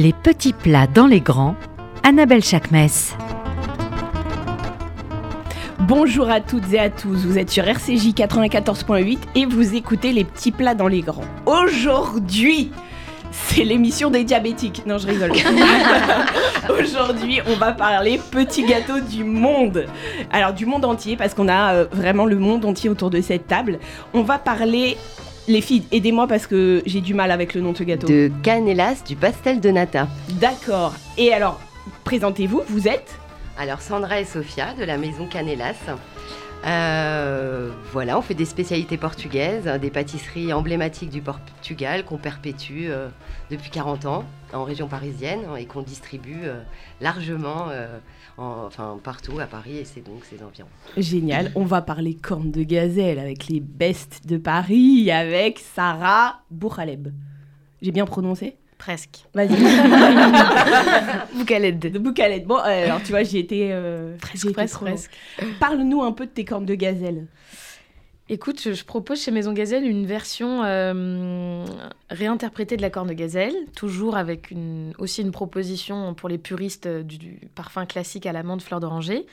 [0.00, 1.54] Les petits plats dans les grands,
[2.04, 2.88] Annabelle Chakmes.
[5.80, 10.24] Bonjour à toutes et à tous, vous êtes sur RCJ 94.8 et vous écoutez les
[10.24, 11.26] petits plats dans les grands.
[11.44, 12.70] Aujourd'hui,
[13.30, 14.84] c'est l'émission des diabétiques.
[14.86, 15.32] Non, je rigole.
[16.70, 19.84] Aujourd'hui, on va parler petits gâteaux du monde.
[20.32, 23.46] Alors, du monde entier, parce qu'on a euh, vraiment le monde entier autour de cette
[23.46, 23.78] table.
[24.14, 24.96] On va parler.
[25.48, 28.06] Les filles, aidez-moi parce que j'ai du mal avec le nom de ce gâteau.
[28.06, 30.06] De Canelas, du pastel de nata.
[30.40, 30.94] D'accord.
[31.18, 31.60] Et alors,
[32.04, 33.18] présentez-vous, vous êtes
[33.58, 35.74] Alors Sandra et Sofia de la maison Canelas.
[36.66, 42.86] Euh, voilà, on fait des spécialités portugaises, hein, des pâtisseries emblématiques du Portugal qu'on perpétue
[42.88, 43.08] euh,
[43.50, 46.60] depuis 40 ans en région parisienne hein, et qu'on distribue euh,
[47.00, 47.68] largement
[48.36, 50.68] en- enfin, partout à Paris et c'est donc ses environs.
[50.98, 51.50] Génial.
[51.54, 57.08] On va parler cornes de gazelle avec les bestes de Paris, avec Sarah Bourhaleb.
[57.80, 58.56] J'ai bien prononcé?
[58.80, 59.18] Presque.
[59.34, 59.48] Vas-y.
[61.36, 61.78] Boucalette.
[61.78, 62.46] de Boucalette.
[62.46, 63.68] Bon, euh, alors tu vois, j'ai été.
[63.72, 65.10] euh, presque, trop- presque.
[65.60, 67.26] Parle-nous un peu de tes cornes de gazelle.
[68.32, 71.64] Écoute, je, propose chez Maison Gazelle une version euh,
[72.10, 74.54] réinterprétée de la corne de gazelle, toujours avec
[74.98, 79.26] aussi une proposition pour les puristes du, du parfum classique à l'amande fleur d'oranger.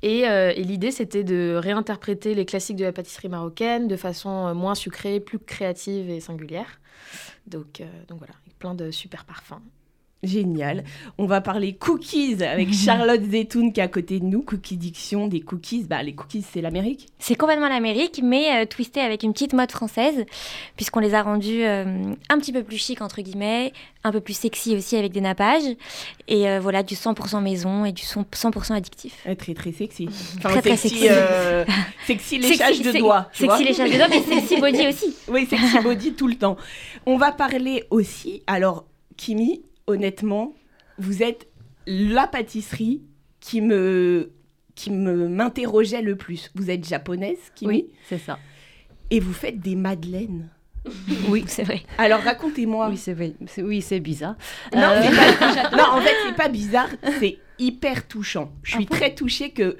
[0.00, 4.46] Et, euh, et l'idée, c'était de réinterpréter les classiques de la pâtisserie marocaine de façon
[4.46, 6.80] euh, moins sucrée, plus créative et singulière.
[7.46, 9.60] Donc, euh, donc voilà, plein de super parfums.
[10.22, 10.84] Génial.
[11.16, 14.42] On va parler cookies avec Charlotte Zetoun qui est à côté de nous.
[14.42, 15.84] Cookie Diction, des cookies.
[15.84, 17.06] Bah, les cookies, c'est l'Amérique.
[17.18, 20.26] C'est complètement l'Amérique, mais euh, twisté avec une petite mode française,
[20.76, 23.72] puisqu'on les a rendus euh, un petit peu plus chic, entre guillemets,
[24.04, 25.74] un peu plus sexy aussi avec des nappages.
[26.28, 29.26] Et euh, voilà, du 100% maison et du 100% addictif.
[29.38, 30.06] Très, très sexy.
[30.36, 31.08] Enfin, Très, très sexy.
[31.08, 31.72] sexy.
[32.06, 33.28] sexy léchage de doigts.
[33.32, 35.16] Sexy léchage de doigts, mais sexy body aussi.
[35.28, 36.56] Oui, sexy body tout le temps.
[37.06, 38.42] On va parler aussi.
[38.46, 38.84] Alors,
[39.16, 40.54] Kimi, honnêtement,
[40.98, 41.48] vous êtes
[41.86, 43.02] la pâtisserie
[43.40, 44.32] qui me
[44.74, 46.50] qui me m'interrogeait le plus.
[46.54, 48.38] Vous êtes japonaise, Kimi, c'est ça.
[49.10, 50.48] et vous faites des madeleines.
[51.28, 51.82] Oui, c'est vrai.
[51.98, 52.88] Alors racontez-moi.
[52.88, 53.34] Oui, c'est vrai.
[53.58, 54.36] Oui, c'est bizarre.
[54.74, 55.02] Non, Euh,
[55.38, 56.88] pas- non, en fait, c'est pas bizarre,
[57.18, 58.50] c'est hyper touchant.
[58.62, 59.76] Je suis Ah très touchée que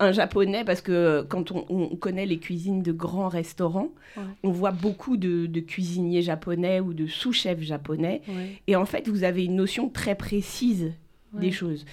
[0.00, 4.22] un japonais, parce que quand on, on connaît les cuisines de grands restaurants, Ouais.
[4.44, 8.22] on voit beaucoup de, de cuisiniers japonais ou de sous-chefs japonais.
[8.28, 10.92] ouais, Et en fait, vous avez une notion très précise
[11.32, 11.84] des choses.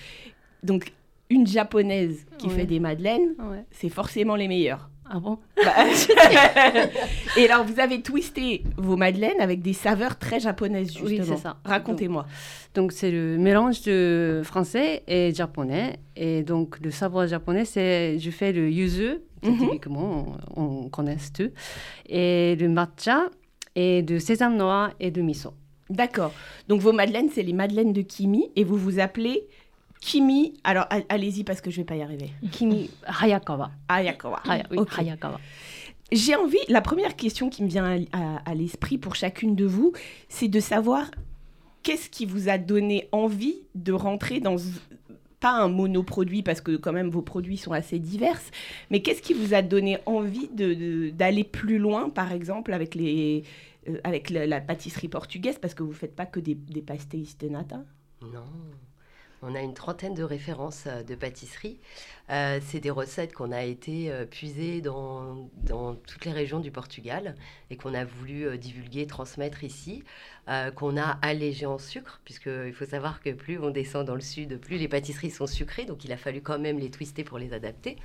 [0.62, 0.94] Donc,
[1.32, 3.34] une japonaise qui fait des madeleines,
[3.72, 4.91] c'est forcément les meilleures.
[5.14, 5.74] Ah bon Bah,
[7.38, 11.08] et alors, vous avez twisté vos madeleines avec des saveurs très japonaises, justement.
[11.10, 11.58] Oui, c'est ça.
[11.66, 12.26] Racontez-moi.
[12.76, 16.00] Donc, c'est le mélange de français et japonais.
[16.16, 19.58] Et donc, le savoir japonais, c'est je fais le yuzu, qui Mhm.
[19.60, 21.50] typiquement, on, on connaît tout,
[22.08, 23.24] et le matcha,
[23.76, 25.54] et de sésame noir et de miso.
[25.90, 26.32] D'accord.
[26.70, 29.44] Donc, vos madeleines, c'est les madeleines de Kimi et vous vous appelez
[30.02, 30.54] Kimi.
[30.66, 32.32] Alors, allez-y parce que je vais pas y arriver.
[32.52, 33.72] Kimi Hayakawa.
[33.88, 34.42] Ayakawa.
[34.46, 34.98] Haya- oui, Ok.
[34.98, 35.40] Hayakawa.
[36.12, 39.64] J'ai envie, la première question qui me vient à, à- à l'esprit pour chacune de
[39.66, 39.94] vous,
[40.28, 41.10] c'est de savoir
[41.84, 44.58] qu'est-ce qui vous a donné envie de rentrer dans,
[45.40, 48.40] pas un monoproduit, parce que quand même vos produits sont assez divers,
[48.90, 52.94] mais qu'est-ce qui vous a donné envie de- de- d'aller plus loin, par exemple, avec,
[52.94, 53.44] les,
[53.88, 56.82] euh, avec la, la pâtisserie portugaise, parce que vous ne faites pas que des, des
[56.82, 57.84] pastéis de nata?
[58.22, 58.44] Non.
[59.44, 61.80] On a une trentaine de références euh, de pâtisserie.
[62.30, 66.70] Euh, c'est des recettes qu'on a été euh, puisées dans, dans toutes les régions du
[66.70, 67.36] Portugal
[67.72, 70.04] et qu'on a voulu divulguer, transmettre ici,
[70.76, 74.60] qu'on a allégé en sucre, puisqu'il faut savoir que plus on descend dans le sud,
[74.60, 77.54] plus les pâtisseries sont sucrées, donc il a fallu quand même les twister pour les
[77.54, 77.98] adapter.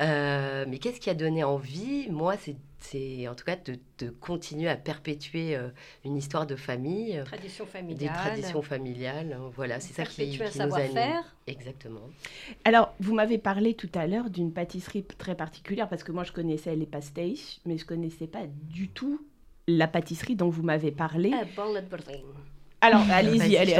[0.00, 2.08] Euh, mais qu'est-ce qui a donné envie?
[2.10, 5.70] Moi, c'est- en tout cas de, de continuer à perpétuer euh,
[6.04, 7.20] une histoire de famille.
[7.24, 10.52] Tradition Des traditions familiales, hein, voilà, c'est ça qui, qui nous anime.
[10.52, 11.36] savoir-faire.
[11.46, 12.08] Exactement.
[12.64, 16.32] Alors, vous m'avez parlé tout à l'heure d'une pâtisserie très particulière, parce que moi, je
[16.32, 19.20] connaissais les pastéis, mais je connaissais pas du tout
[19.66, 21.30] la pâtisserie dont vous m'avez parlé.
[22.06, 22.22] Berlin.
[22.86, 23.74] Alors, allez-y, allez,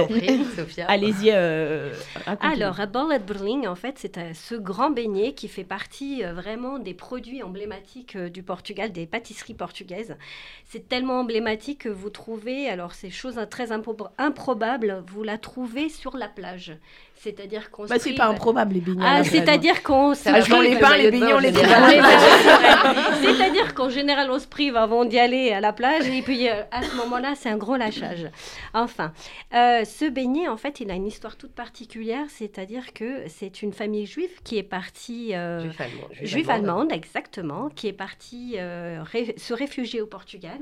[0.89, 1.31] allez-y.
[1.33, 1.93] euh.
[2.41, 2.75] Alors,
[3.19, 7.43] Berlin, en fait, c'est euh, ce grand beignet qui fait partie euh, vraiment des produits
[7.43, 10.17] emblématiques euh, du Portugal, des pâtisseries portugaises.
[10.65, 15.39] C'est tellement emblématique que vous trouvez, alors c'est chose euh, très impro- improbable, vous la
[15.39, 16.77] trouvez sur la plage.
[17.19, 19.03] C'est-à-dire qu'on Bah, se c'est prive- pas improbable les beignets.
[19.05, 19.27] Ah, plage.
[19.31, 21.53] c'est-à-dire qu'on se Ah, je les le pains, les beignets, on les.
[23.23, 26.63] C'est-à-dire qu'en général, on se prive avant d'y aller à la plage et puis euh,
[26.71, 28.27] à ce moment-là, c'est un gros lâchage.
[28.75, 29.13] Enfin,
[29.55, 33.73] euh, ce beignet, en fait, il a une histoire toute particulière, c'est-à-dire que c'est une
[33.73, 35.35] famille juive qui est partie...
[35.35, 36.09] euh, Juif allemand.
[36.23, 40.59] Juive allemande, exactement, qui est partie euh, ré- se réfugier au Portugal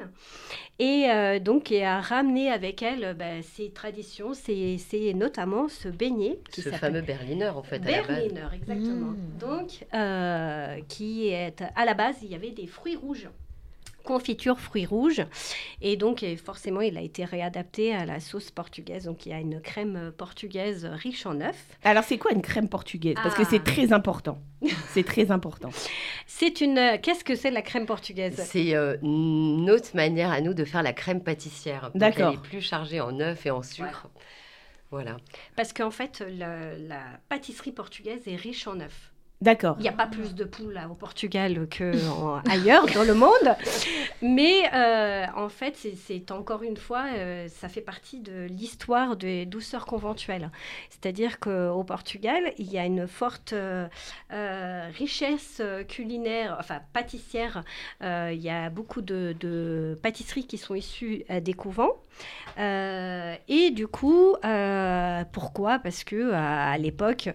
[0.79, 6.39] et euh, donc qui a ramené avec elle ben, ses traditions, c'est notamment ce beignet
[6.51, 8.07] qui Ce fameux Berliner, en fait, à la base.
[8.09, 9.11] Berliner, exactement.
[9.13, 9.39] Mm.
[9.41, 13.29] Donc, euh, qui est à la base, il y avait des fruits rouges.
[14.05, 15.23] Confiture fruits rouges.
[15.81, 19.05] Et donc, et forcément, il a été réadapté à la sauce portugaise.
[19.05, 21.57] Donc, il y a une crème euh, portugaise riche en œufs.
[21.85, 23.15] Alors c'est quoi une crème portugaise?
[23.15, 23.49] Parce que Ah.
[23.49, 24.39] c'est très important.
[24.89, 25.71] C'est très important.
[26.27, 26.77] C'est une.
[26.79, 28.37] euh, Qu'est-ce que c'est la crème portugaise?
[28.47, 31.91] C'est euh, notre manière à nous de faire la crème pâtissière.
[31.95, 32.29] D'accord.
[32.29, 34.09] Elle est plus chargée en œufs et en sucre.
[34.95, 35.17] Voilà.
[35.57, 39.13] Parce qu'en fait, la, la pâtisserie portugaise est riche en œufs.
[39.45, 39.77] D'accord.
[39.79, 43.49] Il n'y a pas plus de poules là, au Portugal qu'ailleurs dans le monde.
[44.23, 49.45] Mais euh, en fait, c'est- encore une fois, euh, ça fait partie de l'histoire des
[49.45, 50.51] douceurs conventuelles.
[50.89, 53.87] C'est-à-dire qu'au Portugal, il y a une forte euh,
[54.97, 57.65] richesse culinaire, enfin pâtissière.
[58.01, 61.97] Il y a beaucoup de, de pâtisseries qui sont issues des couvents.
[62.59, 64.37] Et du coup,
[65.33, 65.79] pourquoi?
[65.81, 67.29] Parce que à, à l'époque,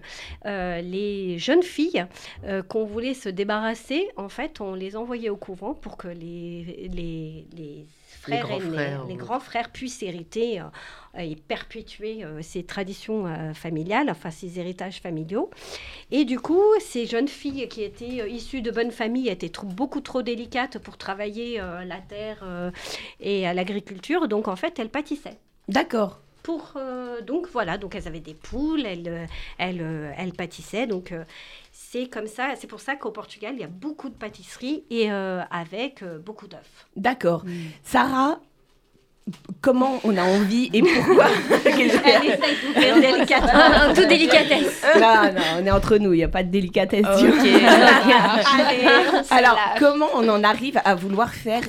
[0.44, 1.99] les jeunes filles
[2.44, 6.88] euh, qu'on voulait se débarrasser, en fait, on les envoyait au couvent pour que les,
[6.92, 7.86] les, les
[8.20, 9.18] frères grands aînés, frères, les oui.
[9.18, 10.64] grands frères puissent hériter euh,
[11.18, 15.50] et perpétuer euh, ces traditions euh, familiales, enfin ces héritages familiaux.
[16.10, 19.66] Et du coup, ces jeunes filles qui étaient euh, issues de bonnes familles étaient trop-
[19.66, 22.70] beaucoup trop délicates pour travailler euh, la terre euh,
[23.20, 25.38] et à l'agriculture, donc en fait, elles pâtissaient.
[25.68, 26.20] D'accord.
[26.42, 29.84] Pour, euh, donc voilà, donc elles avaient des poules, elles, elles,
[30.16, 30.86] elles pâtissaient.
[30.86, 31.22] Donc euh,
[31.92, 35.10] c'est comme ça, c'est pour ça qu'au Portugal, il y a beaucoup de pâtisseries et
[35.10, 36.60] euh, avec euh, beaucoup d'œufs.
[36.96, 37.44] D'accord.
[37.82, 38.38] Sarah,
[39.60, 41.26] comment on a envie et pourquoi
[41.64, 43.88] Elle essaye de vous faire délicatement.
[43.90, 44.84] En toute délicatesse.
[45.00, 47.04] Non, non, on est entre nous, il n'y a pas de délicatesse.
[47.06, 48.86] Allez,
[49.30, 51.62] Alors, comment on en arrive à vouloir faire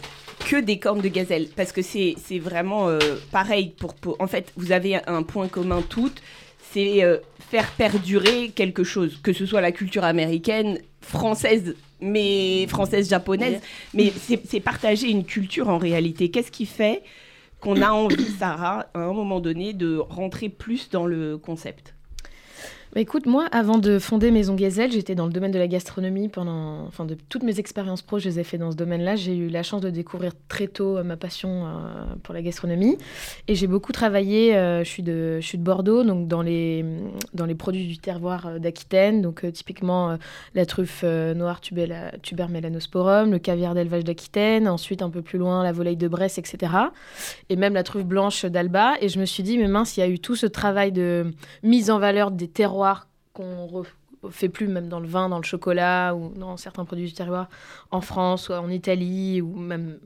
[0.47, 1.47] que des cornes de gazelle?
[1.55, 2.99] Parce que c'est c'est vraiment euh,
[3.31, 3.73] pareil.
[3.79, 6.21] Pour, pour- En fait, vous avez un point commun toutes,
[6.71, 7.17] c'est euh,
[7.49, 13.61] faire perdurer quelque chose, que ce soit la culture américaine, française, mais française-japonaise,
[13.93, 16.31] mais c'est c'est partager une culture en réalité.
[16.31, 17.03] Qu'est-ce qui fait
[17.59, 21.93] qu'on a envie, Sarah, à un moment donné, de rentrer plus dans le concept?
[22.93, 26.27] Bah, écoute, moi, avant de fonder Maison Gazelle, j'étais dans le domaine de la gastronomie
[26.27, 26.85] pendant.
[26.87, 29.15] Enfin, de toutes mes expériences pro, je les ai fait dans ce domaine-là.
[29.15, 31.69] J'ai eu la chance de découvrir très tôt euh, ma passion euh,
[32.21, 32.97] pour la gastronomie.
[33.47, 34.57] Et j'ai beaucoup travaillé.
[34.57, 36.83] euh, je, suis de, je suis de Bordeaux, donc dans les,
[37.33, 39.21] dans les produits du terroir d'Aquitaine.
[39.21, 40.17] Donc, typiquement,
[40.53, 44.67] la truffe noire tubella- tuber melanosporum, le caviar d'élevage d'Aquitaine.
[44.67, 46.73] Ensuite, un peu plus loin, la volaille de Bresse, etc.
[47.47, 48.95] Et même la truffe blanche d'Alba.
[48.99, 51.33] Et je me suis dit, mais mince, il y a eu tout ce travail de
[51.63, 52.80] mise en valeur des terroirs
[53.33, 53.85] qu'on re-
[54.29, 57.47] fait plus même dans le vin, dans le chocolat ou dans certains produits du terroir
[57.89, 59.99] en France ou en Italie ou même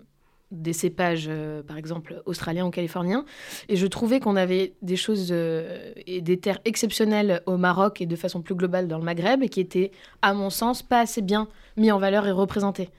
[0.52, 3.26] des cépages, euh, par exemple, australiens ou californiens.
[3.68, 8.06] Et je trouvais qu'on avait des choses euh, et des terres exceptionnelles au Maroc et
[8.06, 9.92] de façon plus globale dans le Maghreb et qui étaient,
[10.22, 12.90] à mon sens, pas assez bien mis en valeur et représentés.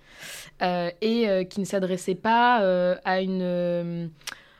[0.61, 2.56] Euh, et qui ne s'adressaient pas
[3.05, 4.11] à une...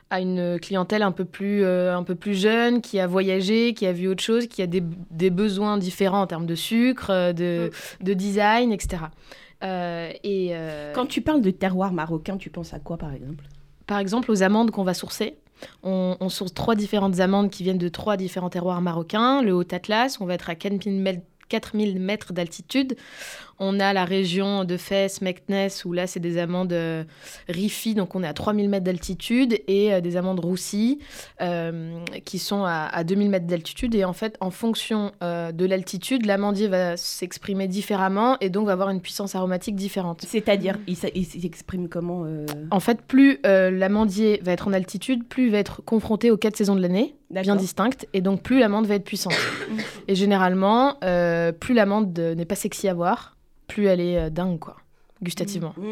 [0.09, 3.85] à une clientèle un peu plus, euh, un peu plus jeune, qui a voyagé, qui
[3.85, 4.81] a vu autre chose, qui a des,
[5.11, 7.71] des besoins différents en termes de sucre, euh, de,
[8.01, 9.03] de design, etc.
[9.63, 13.45] Euh, et euh, Quand tu parles de terroir marocain, tu penses à quoi par exemple?
[13.85, 15.37] Par exemple, aux amandes qu'on va sourcer,
[15.83, 19.41] on, on source trois différentes amandes qui viennent de trois différents terroirs marocains.
[19.41, 22.97] Le Haut-Atlas, on va être à 4000 mètres 4000 mètres d'altitude.
[23.59, 27.03] On a la région de Fès, Meknes, où là, c'est des amandes euh,
[27.49, 30.99] Rifi, donc on est à 3000 mètres d'altitude, et euh, des amandes roussies,
[31.41, 33.95] euh, qui sont à, à 2000 mètres d'altitude.
[33.95, 38.73] Et en fait, en fonction euh, de l'altitude, l'amandier va s'exprimer différemment, et donc va
[38.73, 40.23] avoir une puissance aromatique différente.
[40.27, 42.25] C'est-à-dire, il s'exprime comment
[42.69, 46.57] En fait, plus l'amandier va être en altitude, plus il va être confronté aux quatre
[46.57, 49.33] saisons de l'année, bien distinctes, et donc plus l'amande va être puissante.
[50.07, 50.97] et généralement,
[51.59, 53.37] plus l'amande n'est pas sexy à voir,
[53.67, 54.77] plus elle est euh, dingue, quoi,
[55.23, 55.73] gustativement.
[55.77, 55.83] Mmh.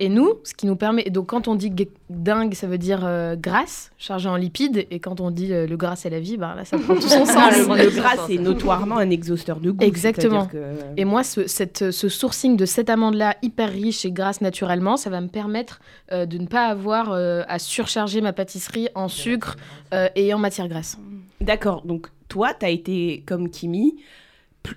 [0.00, 2.76] Et nous, ce qui nous permet, et donc quand on dit gue- dingue, ça veut
[2.78, 6.20] dire euh, grasse, chargée en lipides, et quand on dit euh, le gras c'est la
[6.20, 7.36] vie, ben là ça prend tout son sens.
[7.36, 9.82] Ah, le, gras, c'est notoirement un exhausteur de goût.
[9.84, 10.46] Exactement.
[10.46, 14.96] que- Et moi, ce, cette- ce sourcing de cette amande-là, hyper riche et grasse naturellement,
[14.98, 15.80] ça va me permettre
[16.12, 19.56] euh, de ne pas avoir euh, à surcharger ma pâtisserie en sucre
[19.94, 20.98] euh, et en matière grasse.
[21.40, 23.94] D'accord, donc toi, tu as été comme Kimi.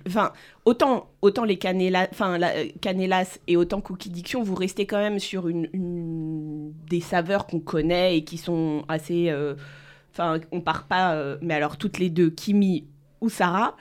[0.08, 0.32] Enfin,
[0.64, 5.18] autant, autant les canela, enfin, euh, Canellas et autant Cookie Diction, vous restez quand même
[5.18, 9.28] sur une, une- des saveurs qu'on connaît et qui sont assez.
[9.30, 9.54] euh,
[10.12, 11.14] Enfin, on part pas.
[11.14, 12.84] euh, mais alors, toutes les deux, Kimi
[13.20, 13.76] ou Sarah,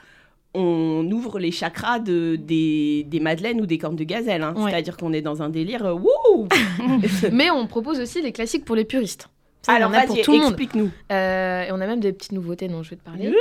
[0.56, 4.44] on ouvre les chakras de, des, des madeleines ou des cornes de gazelle.
[4.44, 4.54] hein.
[4.58, 4.72] Ouais.
[4.72, 5.86] C'est-à-dire qu'on est dans un délire.
[5.86, 6.48] euh, wouh
[7.32, 9.30] Mais on propose aussi les classiques pour les puristes.
[9.66, 10.48] Ça, Alors, vas-y, tout le monde.
[10.50, 10.92] explique-nous.
[11.12, 13.34] Euh, et on a même des petites nouveautés dont je vais te parler.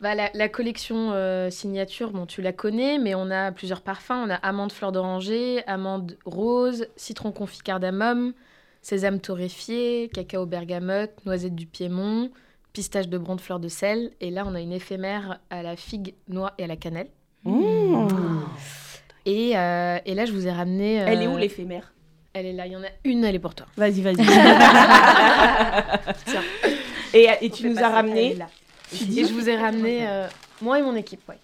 [0.00, 4.10] Bah, la, la collection euh, signature, bon, tu la connais, mais on a plusieurs parfums.
[4.26, 8.34] On a amande fleur d'oranger, amande rose, citron confit cardamome,
[8.82, 12.30] sésame torréfié, cacao bergamote, noisette du Piémont,
[12.74, 14.10] pistache de bronze fleur de sel.
[14.20, 17.08] Et là, on a une éphémère à la figue, noix et à la cannelle.
[17.44, 18.08] Mmh.
[19.24, 20.96] Et, euh, et là, je vous ai ramené.
[20.96, 21.94] Elle est où l'éphémère?
[22.34, 22.66] Elle est là.
[22.66, 23.66] Il y en a une, elle est pour toi.
[23.76, 24.16] Vas-y, vas-y.
[26.26, 26.42] Tiens.
[27.14, 28.36] et, et tu nous as ramené.
[28.92, 30.26] Et je vous ai ramené, euh,
[30.60, 31.38] moi et mon équipe, ouais.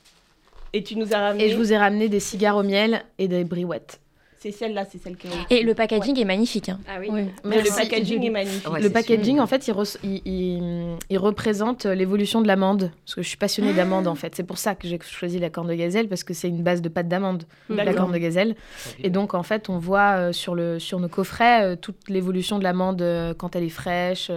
[0.73, 1.45] Et tu nous as ramené.
[1.45, 4.01] Et je vous ai ramené des cigares au miel et des briouettes.
[4.41, 5.59] C'est celle-là, c'est celle qui est.
[5.59, 6.69] Et le packaging est magnifique.
[6.69, 6.79] hein.
[6.89, 7.09] Ah oui.
[7.11, 7.71] Mais Merci.
[7.71, 8.71] le packaging est magnifique.
[8.71, 12.93] Ouais, le packaging, en fait, il, re- il- il- il représente l'évolution de l'amande.
[13.05, 14.35] Parce que je suis passionnée d'amande, en fait.
[14.37, 16.83] C'est pour ça que j'ai choisi la corne de gazelle, parce que c'est une base
[16.83, 18.55] de pâte d'amande, la corne de gazelle.
[19.03, 22.59] Et donc, en fait, on voit euh, sur, le, sur nos coffrets euh, toute l'évolution
[22.59, 24.31] de l'amande euh, quand elle est fraîche,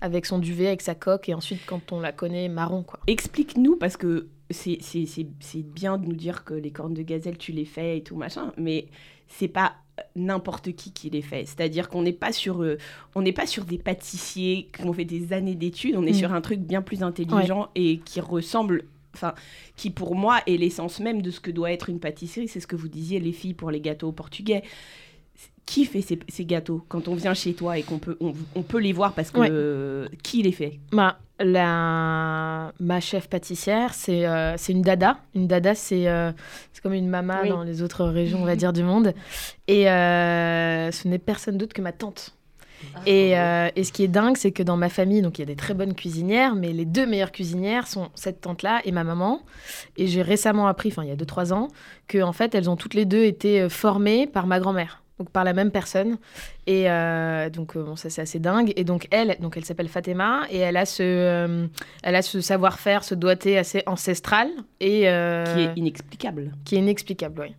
[0.00, 2.98] avec son duvet, avec sa coque, et ensuite quand on la connaît marron, quoi.
[3.06, 7.64] Explique-nous, parce que c'est bien de nous dire que les cornes de gazelle, tu les
[7.64, 8.86] fais et tout machin, mais
[9.28, 9.74] c'est pas
[10.16, 11.44] n'importe qui qui les fait.
[11.46, 12.78] C'est-à-dire qu'on n'est pas sur euh,
[13.14, 16.14] on n'est pas sur des pâtissiers qui ont fait des années d'études, on est Mm.
[16.14, 18.84] sur un truc bien plus intelligent et qui ressemble
[19.14, 19.34] enfin
[19.76, 22.66] qui pour moi est l'essence même de ce que doit être une pâtisserie, c'est ce
[22.66, 24.62] que vous disiez les filles pour les gâteaux portugais.
[25.66, 28.62] Qui fait ces, ces gâteaux quand on vient chez toi et qu'on peut on, on
[28.62, 29.48] peut les voir parce que Ouais.
[29.50, 30.78] euh, qui les fait?
[30.92, 32.72] Bah, la...
[32.80, 35.18] Ma chef pâtissière, c'est euh, c'est une dada.
[35.34, 36.32] Une dada, c'est euh,
[36.72, 37.48] c'est comme une mama Oui.
[37.48, 39.14] dans les autres régions, on va dire, du monde.
[39.66, 42.34] Et euh, ce n'est personne d'autre que ma tante.
[43.06, 45.44] Et, euh, et ce qui est dingue, c'est que dans ma famille, donc il y
[45.44, 49.04] a des très bonnes cuisinières, mais les deux meilleures cuisinières sont cette tante-là et ma
[49.04, 49.40] maman.
[49.96, 51.68] Et j'ai récemment appris, enfin il y a 2-3 ans,
[52.08, 55.30] que en fait elles ont toutes les deux été euh, formées par ma grand-mère, donc
[55.30, 56.18] par la même personne.
[56.66, 58.72] Et euh, donc euh, bon, ça c'est assez dingue.
[58.76, 61.66] Et donc elle, donc elle s'appelle Fatima et elle a ce, euh,
[62.02, 64.48] elle a ce savoir-faire, ce doigté assez ancestral
[64.80, 67.54] et euh, qui est inexplicable qui est inexplicable, oui.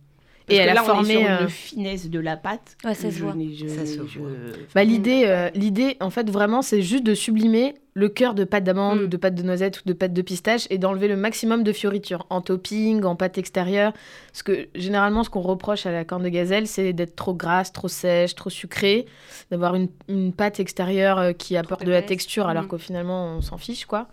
[0.46, 1.12] Parce et que elle là, a on est formé.
[1.14, 2.76] sur euh, une finesse de la pâte.
[2.84, 3.34] Ouais, ça se voit.
[3.34, 4.30] n'ai- je- Ça se je- voit.
[4.74, 8.62] Bah, l'idée, euh, l'idée, en fait, vraiment, c'est juste de sublimer le cœur de pâte
[8.62, 9.04] d'amande Mm.
[9.04, 11.72] ou de pâte de noisette ou de pâte de pistache et d'enlever le maximum de
[11.72, 13.92] fioritures en topping, en pâte extérieure.
[14.30, 17.72] Parce que généralement, ce qu'on reproche à la corne de gazelle, c'est d'être trop grasse,
[17.72, 19.06] trop sèche, trop sucrée,
[19.50, 22.68] d'avoir une, une pâte extérieure euh, qui apporte de la texture alors Mm.
[22.68, 24.06] qu'au finalement, on s'en fiche, quoi.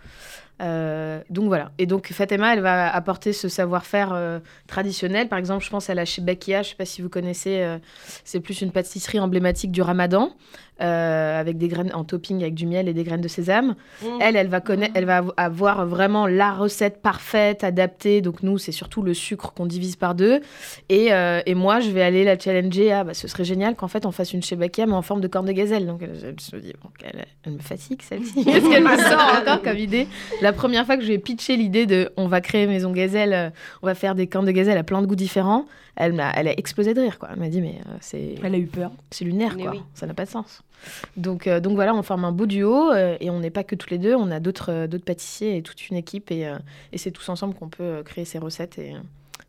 [0.61, 1.71] Euh, donc voilà.
[1.77, 5.27] Et donc Fatima, elle va apporter ce savoir-faire euh, traditionnel.
[5.27, 7.77] Par exemple, je pense à la chez Bakia, je sais pas si vous connaissez, euh,
[8.23, 10.35] c'est plus une pâtisserie emblématique du ramadan,
[10.81, 13.75] euh, avec des graines en topping avec du miel et des graines de sésame.
[14.01, 14.05] Mm.
[14.21, 18.21] Elle, elle va, connaître, elle va av- avoir vraiment la recette parfaite, adaptée.
[18.21, 20.41] Donc nous, c'est surtout le sucre qu'on divise par deux.
[20.89, 22.91] Et, euh, et moi, je vais aller la challenger.
[22.91, 25.21] Ah, bah, ce serait génial qu'en fait, on fasse une chez Bakia, mais en forme
[25.21, 25.85] de corne de gazelle.
[25.85, 28.43] Donc elle, elle se dit, bon, elle, elle me fatigue celle-ci.
[28.45, 30.07] Qu'est-ce qu'elle me sort encore comme idée?
[30.41, 33.49] La première fois que je ai pitché l'idée de on va créer Maison Gazelle, euh,
[33.81, 35.65] on va faire des cornes de gazelle à plein de goûts différents,
[35.95, 37.19] elle, m'a, elle a explosé de rire.
[37.19, 37.29] Quoi.
[37.33, 38.91] Elle m'a dit, mais euh, c'est, Elle a eu peur.
[39.11, 39.71] c'est lunaire, Mais quoi.
[39.73, 39.81] oui.
[39.93, 40.63] Ça n'a pas de sens.
[41.17, 43.75] Donc, euh, donc voilà, on forme un beau duo euh, et on n'est pas que
[43.75, 46.57] tous les deux, on a d'autres, euh, d'autres pâtissiers et toute une équipe et, euh,
[46.91, 48.97] et c'est tous ensemble qu'on peut euh, créer ces recettes et euh,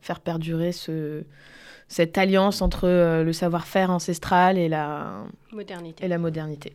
[0.01, 1.25] faire perdurer ce,
[1.89, 6.05] cette alliance entre euh, le savoir-faire ancestral et la, Modernité.
[6.05, 6.73] et la modernité.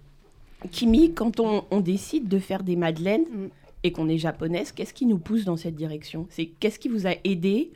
[0.71, 3.47] Kimi, quand on, on décide de faire des madeleines Mm.
[3.83, 6.27] et qu'on est japonaise, qu'est-ce qui nous pousse dans cette direction?
[6.31, 7.71] C'est qu'est-ce qui vous a aidé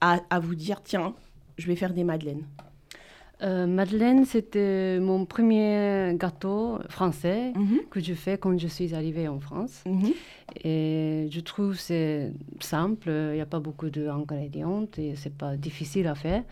[0.00, 1.14] à, à vous dire tiens,
[1.56, 2.44] je vais faire des madeleines
[3.40, 7.52] Euh, Madeleine, c'était mon premier gâteau français
[7.88, 9.84] que je fais quand je suis arrivée en France.
[9.86, 10.12] Mhm.
[10.64, 15.56] Et je trouve que c'est simple, il n'y a pas beaucoup d'ingrédients et c'est pas
[15.56, 16.42] difficile à faire.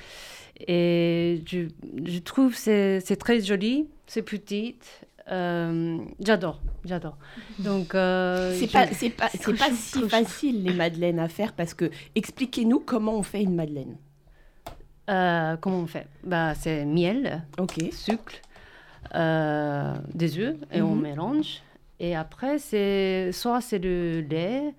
[0.69, 1.61] Et je,
[2.05, 4.77] je trouve c'est très joli, c'est petit.
[5.31, 7.17] Euh, j'adore, j'adore.
[7.59, 11.75] Donc, euh, C'est pas, c'est pas, c'est pas si facile les madeleines à faire parce
[11.75, 13.97] que expliquez-nous comment on fait une madeleine.
[15.11, 16.07] euh, comment on fait?
[16.25, 17.81] Bah, C'est miel, Ok.
[17.93, 18.35] sucre,
[19.15, 21.03] euh, des œufs et on Mhm.
[21.03, 21.61] mélange.
[22.01, 24.75] Et après, c'est soit c'est le lait.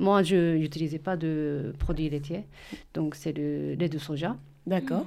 [0.00, 2.44] Moi, je n'utilisais pas de produits laitiers,
[2.94, 4.36] donc c'est le lait de soja
[4.66, 5.06] D'accord.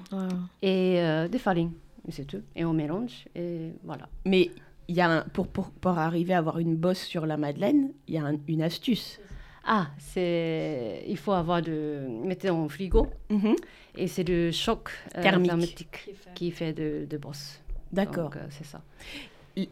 [0.61, 1.71] et euh, des farines,
[2.07, 2.41] et c'est tout.
[2.57, 4.09] Et on mélange et voilà.
[4.25, 4.51] Mais
[4.87, 7.91] il y a un, pour, pour, pour arriver à avoir une bosse sur la madeleine,
[8.07, 9.19] il y a un- une astuce.
[9.63, 13.55] Ah, c'est il faut avoir de mettre en frigo Mhm.
[13.95, 15.49] et c'est le choc euh, Thermique.
[15.49, 17.61] thermique qui fait de, de bosse.
[17.93, 18.25] D'accord.
[18.31, 18.81] Donc, euh, c'est ça.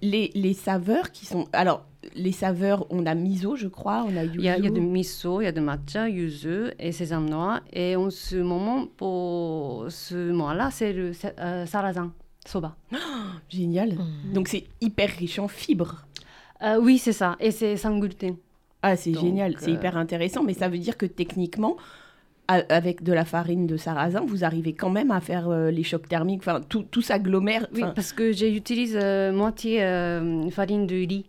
[0.02, 1.48] Les, les saveurs qui sont.
[1.54, 4.38] Alors, les saveurs, on a miso, je crois, on a yuzu.
[4.40, 6.92] Il y a, il y a de miso, il y a de matcha, yuzu et
[6.92, 7.62] sésame noir.
[7.72, 12.14] Et en ce moment, pour ce mois-là, c'est le euh, sarrasin,
[12.50, 12.76] soba.
[13.50, 13.94] Génial.
[13.96, 14.34] Mm.
[14.34, 16.06] Donc, c'est hyper riche en fibres.
[16.62, 17.36] Euh, oui, c'est ça.
[17.40, 18.36] Et c'est sans gluten.
[18.82, 21.78] Ah, c'est Donc, génial, c'est euh, hyper intéressant, mais ça veut dire que techniquement,
[22.48, 25.84] a- avec de la farine de sarrasin, vous arrivez quand même à faire euh, les
[25.84, 27.68] chocs thermiques, enfin, tout, tout s'agglomère.
[27.74, 31.26] Oui, parce que j'utilise euh, moitié euh, farine de riz.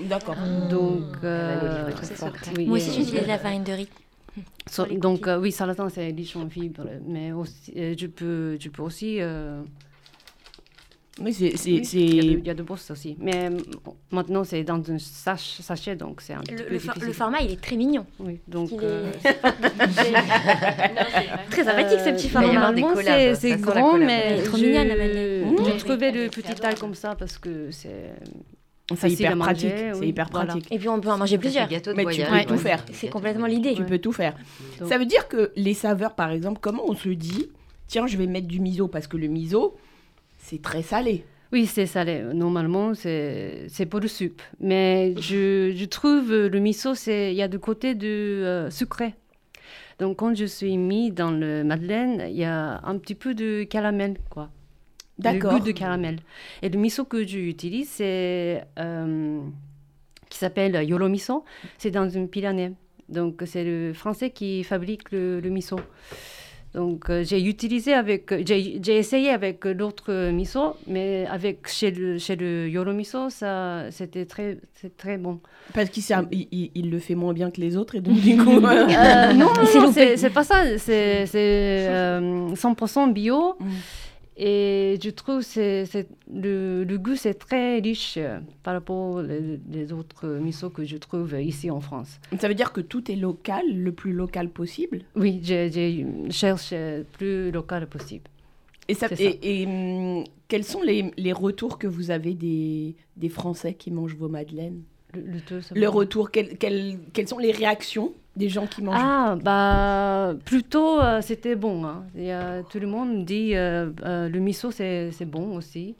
[0.00, 0.36] D'accord.
[0.70, 1.88] Donc, Elle a nos livres
[2.24, 3.88] euh, oui, Moi aussi, j'utilise la farine de riz.
[4.68, 8.68] so- donc euh, oui, sarrasin c'est riche en fibres, mais aussi, euh, je peux, je
[8.68, 9.20] peux aussi.
[9.20, 9.62] euh, Mais c'est.
[9.62, 13.16] c'est- oui, c'est- il y a de- il y a de boss aussi.
[13.20, 13.56] Mais euh,
[14.10, 17.12] maintenant c'est dans un sach- sachet, donc c'est un petit Le, peu le for- le
[17.12, 18.04] format, il est très mignon.
[18.18, 18.70] Oui, donc.
[18.72, 19.12] Il est- euh,
[21.50, 22.74] Très sympathique ce petit y format.
[23.34, 26.78] c'est grand, mais trop je, mignonne, la Elle est le petit adorable.
[26.80, 28.12] comme ça parce que c'est.
[28.96, 29.72] C'est hyper pratique.
[29.98, 30.48] oui, hyper voilà.
[30.52, 30.70] pratique.
[30.70, 31.68] Et puis on peut en manger plusieurs.
[31.70, 32.44] Mais tu peux ouais.
[32.44, 32.84] tout faire.
[32.92, 33.72] C'est complètement l'idée.
[33.74, 34.34] Tu peux tout faire.
[34.78, 37.46] Donc- Ça veut dire que les saveurs, par exemple, comment on se dit,
[37.86, 39.74] tiens, je vais mettre du miso, parce que le miso,
[40.44, 41.24] c'est très salé.
[41.52, 42.22] Oui, c'est salé.
[42.34, 44.42] Normalement, c'est pour le soupe.
[44.60, 49.14] Mais je, je trouve le miso, il y a du côté de euh, sucré.
[49.98, 53.62] Donc quand je suis mis dans le madeleine, il y a un petit peu de
[53.62, 54.50] caramel, quoi.
[55.18, 55.52] Le D'accord.
[55.52, 56.18] goût de caramel.
[56.60, 59.40] Et le miso que j'utilise, c'est euh,
[60.28, 61.44] qui s'appelle Yolo Miso.
[61.78, 62.72] C'est dans une Pyrénées.
[63.08, 65.78] Donc c'est le français qui fabrique le, le miso.
[66.74, 72.18] Donc euh, j'ai utilisé avec, j'ai j'ai essayé avec l'autre miso, mais avec chez le
[72.18, 74.58] chez le Yolo Miso, ça c'était très
[74.96, 75.38] très bon.
[75.72, 78.20] Parce qu'il s'est- il, il- il le fait moins bien que les autres, et donc
[78.20, 78.58] du coup.
[78.66, 80.76] euh, Euh, non, non, non, c'est pas ça.
[80.78, 83.54] C'est c'est, euh, 100% bio.
[83.60, 83.66] Mm.
[84.36, 85.84] Et je trouve c'est-
[86.32, 90.96] le, le goût c'est très riche euh, par rapport aux les, autres miso que je
[90.96, 92.18] trouve ici en France.
[92.40, 95.02] Ça veut dire que tout est local, le plus local possible?
[95.14, 98.24] Oui, j'ai cherché le plus local possible.
[98.88, 103.28] Et, ça, et, et, hum, quels sont les, les retours que vous avez des, des
[103.28, 104.82] Français qui mangent vos madeleines?
[105.74, 108.12] Le, retour, quel- quel- quelles sont les réactions?
[108.36, 111.84] Des gens qui mangent Ah, bah, plutôt, euh, c'était bon.
[111.84, 112.04] Hein.
[112.14, 115.94] Il y a, tout le monde dit euh, euh, le miso, c'est c'est bon aussi.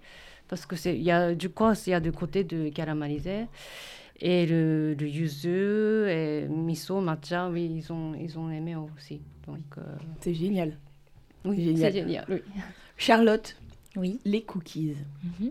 [0.48, 3.46] Parce que c'est, il y a, du coup, il y a du côté de caramélisé.
[4.20, 9.20] Et le, le yuzu et miso, matcha, oui, ils ont, ils ont aimé aussi.
[9.46, 9.82] Donc, euh,
[10.20, 10.76] C'est génial.
[11.44, 11.92] oui, Génial.
[11.92, 12.24] c'est génial.
[12.28, 12.42] oui.
[12.96, 13.56] Charlotte,
[13.96, 14.20] Oui.
[14.24, 14.94] les cookies.
[15.40, 15.50] Mhm.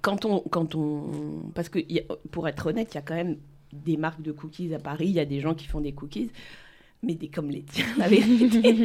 [0.00, 3.36] Quand on, quand on, parce que a- pour être honnête, il y a quand même
[3.72, 5.06] des marques de cookies à Paris.
[5.06, 6.30] Il y a des gens qui font des cookies,
[7.02, 8.84] mais des comme les tiens, la vérité.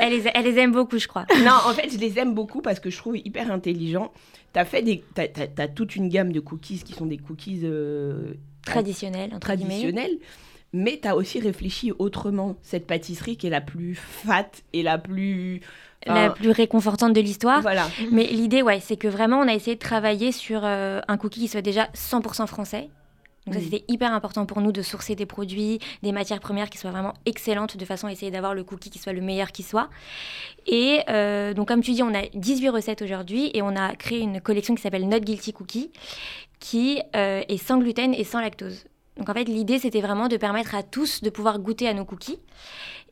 [0.00, 1.26] Elle les, elle les aime beaucoup, je crois.
[1.44, 4.12] non, en fait, je les aime beaucoup parce que je trouve hyper intelligents.
[4.52, 7.60] T'as fait des, t'as, t'as- t'as toute une gamme de cookies qui sont des cookies
[7.64, 8.34] euh,
[8.68, 9.38] entre guillemets.
[9.40, 10.18] traditionnels.
[10.72, 12.56] Mais tu as aussi réfléchi autrement.
[12.62, 15.60] Cette pâtisserie qui est la plus fat et la plus.
[16.06, 17.60] La enfin, plus réconfortante de l'histoire.
[17.62, 17.88] Voilà.
[18.10, 21.40] Mais l'idée, ouais, c'est que vraiment, on a essayé de travailler sur euh, un cookie
[21.40, 22.88] qui soit déjà 100% français.
[23.46, 26.78] Donc ça, c'était hyper important pour nous de sourcer des produits, des matières premières qui
[26.78, 29.62] soient vraiment excellentes, de façon à essayer d'avoir le cookie qui soit le meilleur qui
[29.62, 29.88] soit.
[30.66, 34.18] Et euh, donc, comme tu dis, on a 18 recettes aujourd'hui et on a créé
[34.18, 35.92] une collection qui s'appelle Not Guilty Cookie,
[36.58, 38.86] qui euh, est sans gluten et sans lactose.
[39.16, 42.04] Donc en fait, l'idée, c'était vraiment de permettre à tous de pouvoir goûter à nos
[42.04, 42.38] cookies.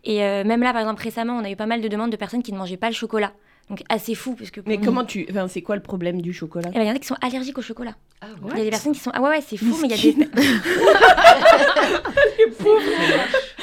[0.05, 2.17] Et euh, même là, par exemple, récemment, on a eu pas mal de demandes de
[2.17, 3.33] personnes qui ne mangeaient pas le chocolat.
[3.71, 5.27] Donc assez fou, puisque pour Mais nous- comment tu.
[5.31, 6.69] Enfin, c'est quoi le problème du chocolat?
[6.73, 7.95] Eh ben, il y en a qui sont allergiques au chocolat.
[8.21, 9.11] Ah, Il y a des personnes qui sont.
[9.15, 10.29] Ah ouais, ouais, c'est fou, mais il y a des.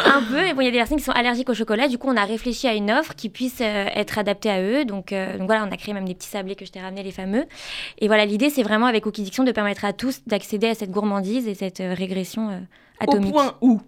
[0.03, 1.87] Un peu, et bon, il y a des personnes qui sont allergiques au chocolat.
[1.87, 4.85] Du coup, on a réfléchi à une offre qui puisse euh, être adaptée à eux.
[4.85, 7.03] Donc, euh, donc voilà, on a créé même des petits sablés que je t'ai ramenés,
[7.03, 7.45] les fameux.
[7.99, 10.89] Et voilà, l'idée, c'est vraiment avec Cookie Diction de permettre à tous d'accéder à cette
[10.91, 12.57] gourmandise et cette euh, régression euh,
[13.01, 13.31] Au atomique.
[13.31, 13.79] point où,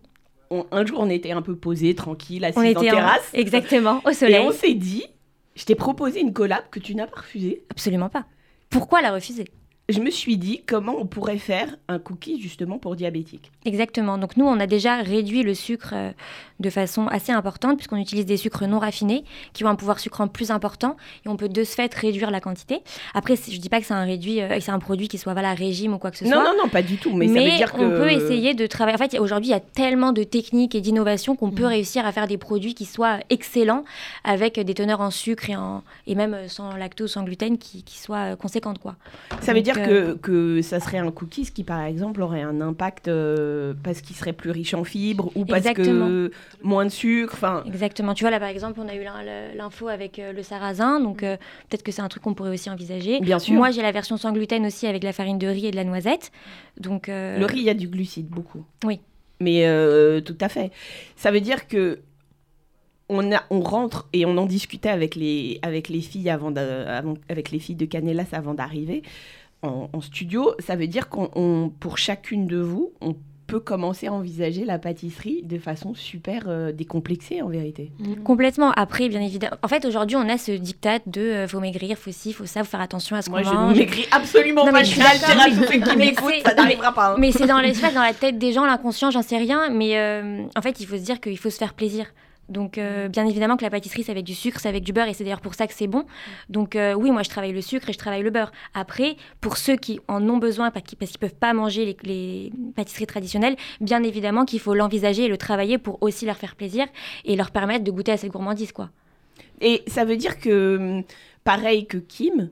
[0.50, 3.30] on- un jour, on était un peu posé, tranquille, assis on en était en- terrasse.
[3.34, 4.46] Exactement, au Et soleil.
[4.46, 5.06] on s'est dit,
[5.56, 7.64] je t'ai proposé une collab que tu n'as pas refusée.
[7.72, 8.26] Absolument pas.
[8.70, 9.46] Pourquoi la refuser?
[9.94, 14.18] Je me suis dit, comment on pourrait faire un cookie justement pour diabétiques Exactement.
[14.18, 16.12] Donc nous, on a déjà réduit le sucre euh,
[16.60, 20.28] de façon assez importante puisqu'on utilise des sucres non raffinés qui ont un pouvoir sucrant
[20.28, 22.82] plus important et on peut de ce fait réduire la quantité.
[23.14, 25.54] Après, je dis pas que c'est un réduit, euh, c'est un produit qui soit voilà
[25.54, 26.44] régime ou quoi que ce Non, soit.
[26.44, 27.14] non, non, pas du tout.
[27.16, 27.82] Mais, ça veut dire que.
[27.82, 28.96] on peut essayer de travailler.
[28.96, 32.12] En fait, aujourd'hui, il y a tellement de techniques et d'innovations qu'on peut réussir à
[32.12, 33.84] faire des produits qui soient excellents
[34.24, 37.84] avec des teneurs en sucre et, en, et même euh, sans lactose, sans gluten qui,
[37.84, 38.80] qui soient euh, conséquentes.
[38.80, 38.96] Quoi.
[39.42, 39.83] Ça veut dire que,
[40.22, 44.34] que ça serait un cookies qui, par exemple, aurait un impact euh, parce qu'il serait
[44.34, 46.08] plus riche en fibres ou parce Exactement.
[46.08, 47.34] que moins de sucre.
[47.34, 48.14] Enfin, Exactement.
[48.14, 49.04] Tu vois, là, par exemple, on a eu
[49.56, 51.38] l'info avec euh, le sarrasin, donc euh,
[51.70, 53.20] peut-être que c'est un truc qu'on pourrait aussi envisager.
[53.20, 53.56] bien sûr.
[53.56, 55.84] Moi, j'ai la version sans gluten aussi avec la farine de riz et de la
[55.84, 56.32] noisette.
[56.80, 58.64] Donc, Le riz, il y a du glucide, beaucoup.
[58.84, 59.00] Oui.
[59.40, 59.64] Mais
[60.24, 60.72] tout à fait.
[61.16, 62.00] Ça veut dire que
[63.10, 66.54] on, a, on rentre et on en discutait avec les, avec les filles avant-
[67.30, 69.04] avec les filles de Canelas avant d'arriver
[69.64, 70.52] en, en studio.
[70.60, 74.80] Ça veut dire qu'on, on- pour chacune de vous, on peut commencer à envisager la
[74.80, 77.92] pâtisserie de façon super euh, décomplexée en vérité.
[78.24, 78.72] Complètement.
[78.72, 79.58] Après, bien évidemment.
[79.62, 82.64] En fait, aujourd'hui, on a ce diktat de euh, faut maigrir, faut ci, faut ça,
[82.64, 83.78] faut faire attention à ce qu'on Moi, je ne mange.
[83.78, 87.12] m'écris absolument Non, pas je suis tous ceux qui m'écoutent, c'est- ça n'arrivera pas.
[87.12, 87.16] hein.
[87.20, 89.70] Mais c'est dans l'espace, dans la tête des gens, l'inconscient, j'en sais rien.
[89.70, 92.06] Mais euh, en fait, il faut se dire qu'il faut se faire plaisir.
[92.50, 95.08] Donc, euh, bien évidemment que la pâtisserie, c'est avec du sucre, c'est avec du beurre,
[95.08, 96.06] et c'est d'ailleurs pour ça que c'est bon.
[96.50, 98.52] Donc, euh, oui, moi, je travaille le sucre et je travaille le beurre.
[98.74, 102.52] Après, pour ceux qui en ont besoin parce qu'ils qu'ils peuvent pas manger les, les
[102.76, 106.86] pâtisseries traditionnelles, bien évidemment qu'il faut l'envisager et le travailler pour aussi leur faire plaisir
[107.24, 108.90] et leur permettre de goûter à cette gourmandise, quoi.
[109.62, 111.04] Et ça veut dire que, hum,
[111.46, 112.50] pareil que Kim,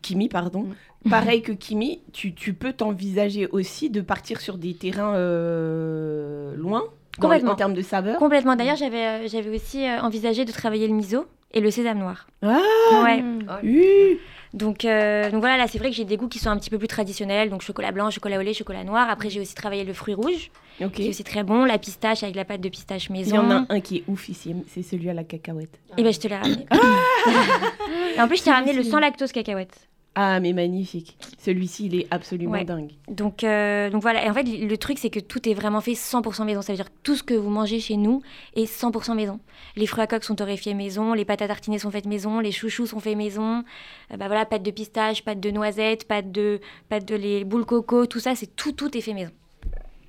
[0.00, 0.68] Kimi, pardon,
[1.10, 6.84] pareil que Kimi, tu, tu peux t'envisager aussi de partir sur des terrains euh, loin
[7.20, 7.52] Complètement.
[7.52, 8.18] en termes de saveur.
[8.18, 8.56] Complètement.
[8.56, 12.26] D'ailleurs, j'avais euh, j'avais aussi euh, envisagé de travailler le miso et le sésame noir.
[12.42, 12.58] Ah,
[13.04, 13.22] Ouais.
[13.62, 14.18] oui.
[14.52, 16.70] Donc, euh, donc voilà, là c'est vrai que j'ai des goûts qui sont un petit
[16.70, 19.08] peu plus traditionnels, donc chocolat blanc, chocolat au lait, chocolat noir.
[19.10, 20.92] Après j'ai aussi travaillé le fruit rouge, Ok.
[20.92, 23.34] qui est aussi très bon, la pistache avec la pâte de pistache Il maison.
[23.34, 25.76] y en a un qui est ouf ici, c'est celui à la cacahuète.
[25.98, 26.66] Et ben je te l'ai ramené.
[28.16, 29.88] et en plus je t'ai ramené le sans lactose cacahuète.
[30.16, 31.16] Ah, mais magnifique.
[31.38, 32.64] Celui-ci, il est absolument Ouais.
[32.64, 32.92] dingue.
[33.08, 35.80] Donc, euh, donc voilà, et en fait le le truc c'est que tout est vraiment
[35.80, 36.62] fait 100% maison.
[36.62, 38.22] Ça veut dire que tout ce que vous mangez chez nous
[38.54, 39.40] est 100% maison.
[39.76, 42.52] Les fruits à coque sont torréfiés maison, les pâtes à tartiner sont faites maison, les
[42.52, 43.64] chouchous sont faits maison.
[44.12, 47.64] Euh, bah voilà, pâte de pistache, pâte de noisette, pâte de, pâte de les boules
[47.66, 49.32] coco, tout ça, c'est tout, tout est fait maison.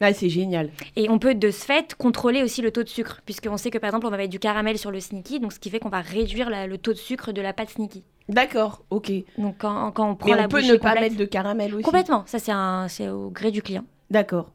[0.01, 0.69] Ah, c'est génial.
[0.95, 3.77] Et on peut de ce fait contrôler aussi le taux de sucre, puisqu'on sait que
[3.77, 5.89] par exemple on va mettre du caramel sur le sneaky, donc ce qui fait qu'on
[5.89, 8.03] va réduire la- le taux de sucre de la pâte sneaky.
[8.27, 9.12] D'accord, ok.
[9.38, 11.84] Donc quand, quand on prend Mais la on peut ne pas mettre de caramel aussi.
[11.84, 12.39] Complètement, ça
[12.89, 13.86] c'est au gré du client.
[14.12, 14.51] D'accord.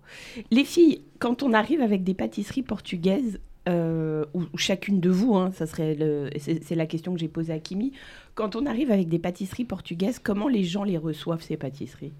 [0.50, 5.34] Les filles, quand on arrive avec des pâtisseries portugaises, euh, ou, ou chacune de vous,
[5.36, 5.96] hein, ça serait
[6.38, 7.92] c'est la question que j'ai posée à Kimi.
[8.34, 12.12] Quand on arrive avec des pâtisseries portugaises, comment les gens les reçoivent ces pâtisseries?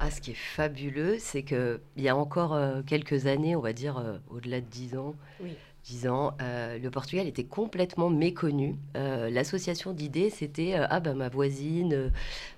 [0.00, 3.60] Ah, ce qui est fabuleux, c'est que il y a encore euh, quelques années, on
[3.60, 5.14] va dire euh, au-delà de 10 ans.
[5.84, 8.76] 10 ans, euh, le Portugal était complètement méconnu.
[8.96, 12.08] Euh, L'association d'idées, c'était euh, ah ben ma voisine, euh,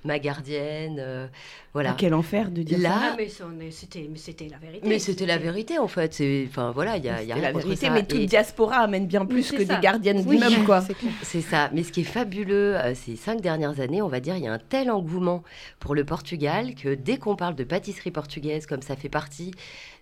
[0.04, 1.26] ma gardienne, euh,
[1.72, 1.90] voilà.
[1.90, 3.00] Ah, Quel enfer de dire Là, ça.
[3.12, 4.88] Ah, mais c'était mais c'était la vérité.
[4.88, 6.14] Mais c'était la vérité en fait.
[6.14, 7.90] C'est enfin voilà, il y a, y la vérité, ça.
[7.90, 9.74] mais toute Et- diaspora amène bien plus que ça.
[9.74, 10.38] des gardiennes Oui.
[10.38, 10.84] d'immeubles, quoi.
[11.22, 11.68] C'est ça.
[11.74, 14.46] Mais ce qui est fabuleux, euh, ces cinq dernières années, on va dire, il y
[14.46, 15.42] a un tel engouement
[15.80, 19.50] pour le Portugal que dès qu'on parle de pâtisserie portugaise, comme ça fait partie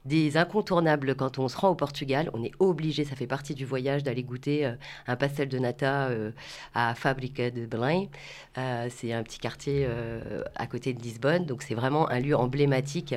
[0.04, 3.64] des incontournables quand on se rend au Portugal, on est obligé, ça fait partie du
[3.64, 4.72] voyage, d'aller goûter euh,
[5.06, 6.30] un pastel de nata euh,
[6.74, 8.08] à Fábrica de Belém.
[8.58, 9.88] Euh, c'est un petit quartier
[10.54, 13.14] à côté de Lisbonne, donc c'est vraiment un lieu emblématique.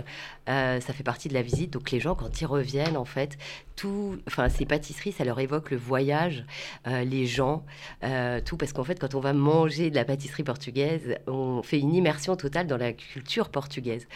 [0.48, 3.38] Ça fait partie de la visite, donc les gens, quand ils reviennent, en fait,
[3.76, 6.46] tout, enfin, ces pâtisseries, ça leur évoque le voyage,
[6.86, 7.64] les gens,
[8.46, 11.94] tout, parce qu'en fait, quand on va manger de la pâtisserie portugaise, on fait une
[11.94, 14.08] immersion totale dans la culture portugaise.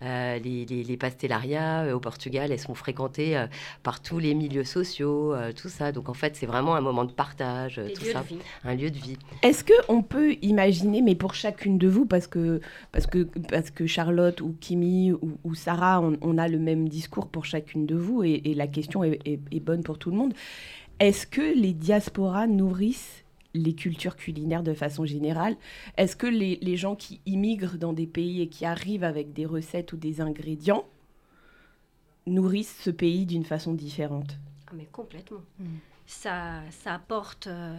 [0.00, 3.46] Les, les, pastelarias au Portugal, elles sont fréquentées euh,
[3.82, 5.92] par tous les milieux sociaux, euh, tout ça.
[5.92, 8.24] Donc en fait, c'est vraiment un moment de partage, euh, tout ça,
[8.64, 9.16] un lieu de vie.
[9.42, 12.60] Est-ce que on peut imaginer, mais pour chacune de vous, parce que
[12.92, 16.88] parce que parce que Charlotte ou Kimi ou, ou Sarah, on, on a le même
[16.88, 20.10] discours pour chacune de vous, et, et la question est, est- est bonne pour tout
[20.10, 20.34] le monde.
[21.00, 25.56] Est-ce que les diasporas nourrissent les cultures culinaires de façon générale?
[25.96, 29.46] Est-ce que les, les gens qui immigrent dans des pays et qui arrivent avec des
[29.46, 30.84] recettes ou des ingrédients
[32.26, 35.42] nourrissent ce pays d'une façon différente Ah, mais complètement.
[35.58, 35.64] Mm.
[36.06, 37.78] Ça, ça apporte euh,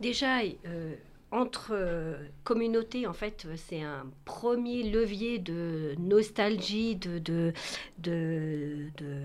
[0.00, 0.94] déjà euh,
[1.30, 7.52] entre euh, communautés, en fait, c'est un premier levier de nostalgie, de, de,
[7.98, 9.22] de, de,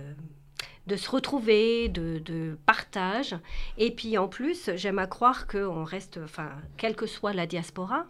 [0.87, 3.35] de se retrouver, de, de partage.
[3.77, 8.05] Et puis en plus, j'aime à croire qu'on reste, enfin, quelle que soit la diaspora,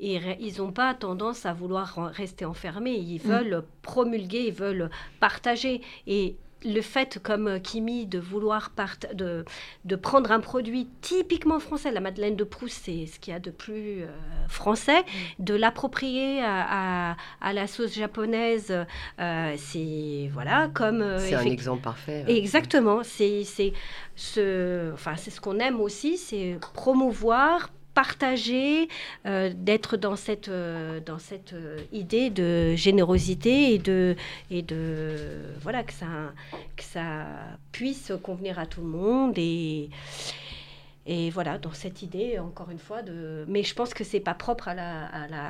[0.00, 2.96] et ils n'ont pas tendance à vouloir rester enfermés.
[2.96, 3.30] Ils Mm.
[3.30, 5.80] veulent promulguer, ils veulent partager.
[6.06, 9.44] Et le fait, comme euh, Kimi, de vouloir part- de,
[9.84, 13.38] de prendre un produit typiquement français, la Madeleine de Proust, c'est ce qu'il y a
[13.40, 14.06] de plus euh,
[14.48, 15.04] français,
[15.38, 18.74] de l'approprier à, à- à la sauce japonaise,
[19.20, 22.24] euh, c'est voilà, comme euh, C'est un exemple parfait.
[22.26, 22.36] ouais.
[22.36, 23.72] Exactement, c'est c'est
[24.16, 28.88] ce, enfin c'est ce qu'on aime aussi, c'est promouvoir, partager,
[29.26, 34.14] euh, d'être dans cette, euh, dans cette euh, idée de générosité et de,
[34.52, 35.16] et de
[35.62, 36.06] voilà que ça,
[36.76, 37.26] que ça
[37.72, 39.90] puisse convenir à tout le monde et
[41.10, 43.46] et voilà, dans cette idée, encore une fois, de...
[43.48, 45.46] mais je pense que c'est pas propre à la, à la,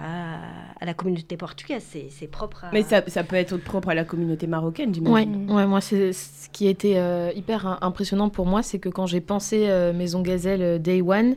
[0.80, 2.70] à la communauté portugaise, c'est propre à...
[2.72, 5.50] Mais ça, ça, peut être propre à la communauté marocaine, j'imagine.
[5.50, 9.06] Ouais, ouais, moi, c'est ce qui était euh, hyper impressionnant pour moi, c'est que quand
[9.06, 11.36] j'ai pensé euh, Maison Gazelle Day One,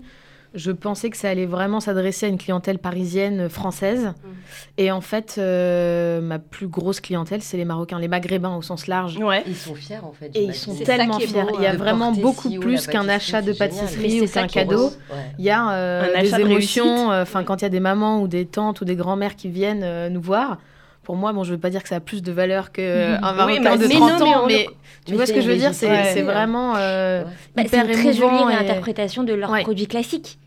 [0.53, 4.07] je pensais que ça allait vraiment s'adresser à une clientèle parisienne euh, française.
[4.07, 4.29] Mm.
[4.77, 8.87] Et en fait, euh, ma plus grosse clientèle, c'est les Marocains, les Maghrébins au sens
[8.87, 9.17] large.
[9.17, 9.43] Ouais.
[9.47, 10.31] Ils sont fiers en fait.
[10.35, 11.45] Et ils sont tellement fiers.
[11.57, 14.91] Il y a vraiment beaucoup plus qu'un achat de pâtisserie ou qu'un cadeau.
[15.39, 17.09] Il y a euh, des émotions.
[17.11, 20.09] Enfin, quand il y a des mamans ou des tantes ou des grands-mères qui viennent
[20.09, 20.57] nous voir.
[21.03, 23.75] Pour moi, bon, je veux pas dire que ça a plus de valeur qu'un Marocain
[23.75, 24.67] de 30 ans, mais,
[25.05, 25.73] tu vois ce que je veux dire?
[25.73, 30.39] C'est vraiment hyper bah, C'est une très jolie réinterprétation de leurs produits classiques.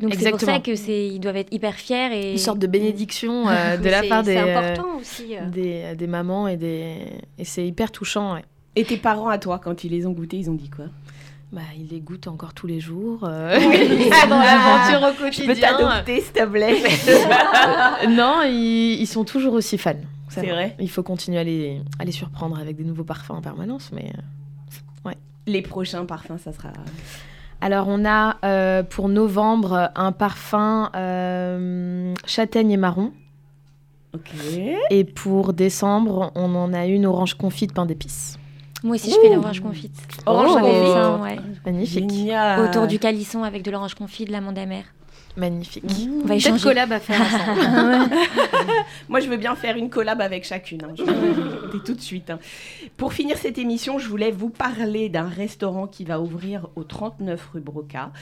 [0.00, 2.66] Donc c'est pour ça que c'est, ils doivent être hyper fiers et une sorte de
[2.66, 5.48] bénédiction euh, de la part des, important aussi, euh.
[5.48, 6.98] des, des mamans et des
[7.38, 8.38] et c'est hyper touchant.
[8.76, 10.84] Et tes parents à toi, quand ils les ont goûtés, ils ont dit quoi?
[11.50, 13.20] Bah, ils les goûtent encore tous les jours.
[13.24, 13.58] Euh...
[13.58, 15.46] Oui, dans l'aventure au quotidien.
[15.46, 16.76] Je peux t'adopter, s'il te plaît.
[18.08, 19.94] non, ils, ils, sont toujours aussi fans.
[20.28, 20.76] C'est vrai.
[20.78, 24.12] Il faut continuer à les, à les surprendre avec des nouveaux parfums en permanence, mais
[24.14, 25.16] euh, ouais.
[25.46, 26.70] Les prochains parfums, ça sera.
[27.60, 33.12] Alors, on a euh, pour novembre un parfum euh, châtaigne et marron.
[34.14, 34.32] Ok.
[34.90, 38.38] Et pour décembre, on en a une orange confite pain d'épices.
[38.84, 39.96] Moi aussi, je fais l'orange confite.
[40.24, 41.38] Orange confite ouais.
[41.66, 42.30] Magnifique.
[42.64, 44.84] Autour du calisson avec de l'orange confite, de l'amande amère.
[45.36, 45.84] Magnifique.
[46.22, 46.62] On va échanger.
[46.62, 48.10] collab à faire ensemble.
[49.08, 50.82] Moi, je veux bien faire une collab avec chacune.
[50.84, 50.94] Hein.
[50.96, 52.30] Je vais tout de suite.
[52.30, 52.38] Hein.
[52.96, 57.50] Pour finir cette émission, je voulais vous parler d'un restaurant qui va ouvrir au 39
[57.54, 58.12] rue Broca,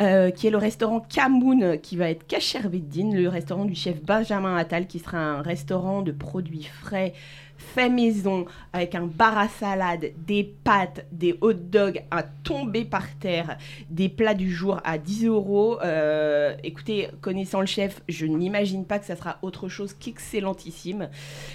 [0.00, 4.56] euh, qui est le restaurant Kamoun, qui va être Kacherbeddin, le restaurant du chef Benjamin
[4.56, 7.12] Attal, qui sera un restaurant de produits frais
[7.74, 13.06] fait maison avec un bar à salade, des pâtes, des hot dogs à tomber par
[13.18, 13.56] terre,
[13.90, 15.78] des plats du jour à 10 euros.
[15.82, 21.08] Euh, écoutez, connaissant le chef, je n'imagine pas que ça sera autre chose qu'excellentissime.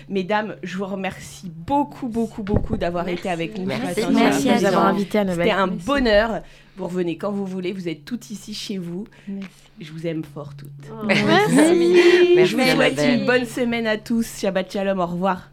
[0.10, 3.66] Mesdames, je vous remercie beaucoup, beaucoup, beaucoup d'avoir été avec nous.
[3.66, 6.42] Merci, Merci à vous avoir invité à C'était un bonheur.
[6.78, 9.08] Vous revenez quand vous voulez, vous êtes toutes ici chez vous.
[9.80, 10.70] Je vous aime fort toutes.
[11.06, 11.56] Merci.
[11.56, 12.46] Merci.
[12.46, 14.40] Je vous souhaite une bonne semaine à tous.
[14.40, 15.50] Shabbat Shalom, au revoir.